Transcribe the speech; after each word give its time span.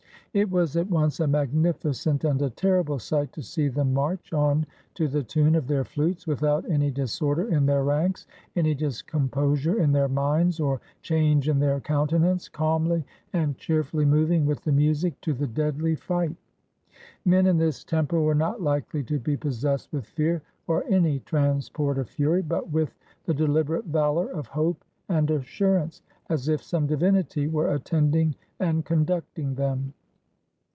It 0.33 0.49
was 0.49 0.77
at 0.77 0.89
once 0.89 1.19
a 1.19 1.27
magnificent 1.27 2.23
and 2.23 2.41
a 2.41 2.49
terrible 2.49 2.99
sight 2.99 3.33
to 3.33 3.41
see 3.41 3.67
them 3.67 3.93
march 3.93 4.31
on 4.31 4.65
to 4.93 5.09
the 5.09 5.23
tune 5.23 5.55
of 5.55 5.67
their 5.67 5.83
flutes, 5.83 6.25
without 6.25 6.63
any 6.69 6.89
dis 6.89 7.21
order 7.21 7.49
in 7.53 7.65
their 7.65 7.83
ranks, 7.83 8.27
any 8.55 8.73
discomposure 8.73 9.77
in 9.77 9.91
their 9.91 10.07
minds 10.07 10.61
or 10.61 10.79
change 11.01 11.49
in 11.49 11.59
thier 11.59 11.81
countenance, 11.83 12.47
calmly 12.47 13.03
and 13.33 13.57
cheerfully 13.57 14.05
moving 14.05 14.45
with 14.45 14.61
the 14.61 14.71
music 14.71 15.19
to 15.19 15.33
the 15.33 15.47
deadly 15.47 15.95
fight. 15.95 16.37
Men, 17.25 17.45
in 17.45 17.57
this 17.57 17.83
temper, 17.83 18.21
were 18.21 18.33
not 18.33 18.61
likely 18.61 19.03
to 19.03 19.19
be 19.19 19.35
possessed 19.35 19.91
with 19.91 20.05
fear 20.05 20.41
or 20.65 20.85
any 20.85 21.19
transport 21.19 21.97
of 21.97 22.07
fury, 22.07 22.41
but 22.41 22.69
with 22.69 22.97
the 23.25 23.33
deliberate 23.33 23.87
valor 23.87 24.29
of 24.31 24.47
hope 24.47 24.85
and 25.09 25.29
assurance, 25.29 26.01
as 26.29 26.47
if 26.47 26.63
some 26.63 26.87
divinity 26.87 27.49
were 27.49 27.73
attending 27.73 28.33
and 28.61 28.85
conducting 28.85 29.55
them. 29.55 29.93